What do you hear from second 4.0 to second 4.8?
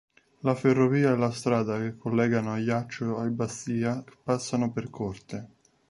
passano